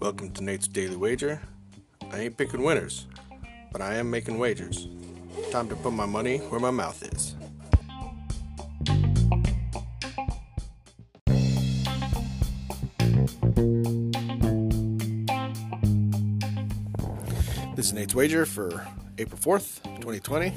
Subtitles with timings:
[0.00, 1.42] Welcome to Nate's Daily Wager.
[2.10, 3.06] I ain't picking winners,
[3.70, 4.88] but I am making wagers.
[5.50, 7.36] Time to put my money where my mouth is.
[17.76, 18.86] This is Nate's Wager for
[19.18, 20.54] April 4th, 2020.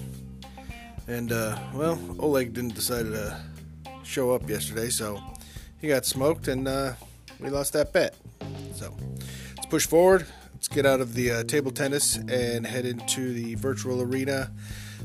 [1.09, 3.37] And, uh, well, Oleg didn't decide to
[4.03, 5.21] show up yesterday, so
[5.79, 6.93] he got smoked and uh,
[7.39, 8.15] we lost that bet.
[8.75, 8.95] So
[9.55, 10.25] let's push forward.
[10.53, 14.51] Let's get out of the uh, table tennis and head into the virtual arena.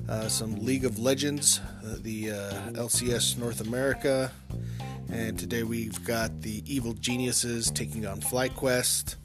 [0.09, 4.31] Uh, some League of Legends, uh, the uh, LCS North America.
[5.11, 9.17] And today we've got the Evil Geniuses taking on FlyQuest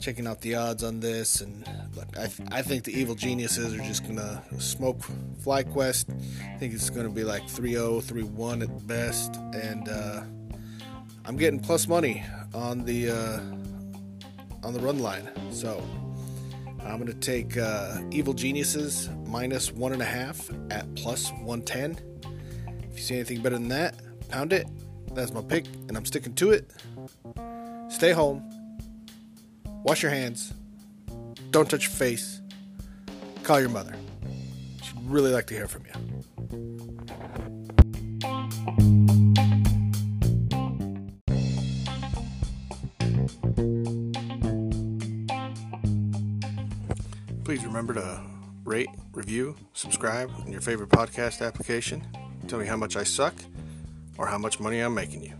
[0.00, 3.82] checking out the odds on this, and look, I, I think the evil geniuses are
[3.82, 5.00] just gonna smoke
[5.44, 6.10] FlyQuest.
[6.54, 10.22] I think it's gonna be like 3-0, 3-1 at best, and uh,
[11.24, 12.24] I'm getting plus money
[12.54, 13.40] on the uh,
[14.66, 15.28] on the run line.
[15.52, 15.82] So
[16.82, 21.98] I'm gonna take uh, evil geniuses minus one and a half at plus 110.
[22.90, 23.96] If you see anything better than that,
[24.28, 24.66] pound it.
[25.14, 26.70] That's my pick, and I'm sticking to it.
[27.88, 28.57] Stay home
[29.82, 30.52] Wash your hands.
[31.50, 32.40] Don't touch your face.
[33.42, 33.94] Call your mother.
[34.82, 35.92] She'd really like to hear from you.
[47.44, 48.20] Please remember to
[48.64, 52.06] rate, review, subscribe in your favorite podcast application.
[52.46, 53.34] Tell me how much I suck
[54.18, 55.34] or how much money I'm making you.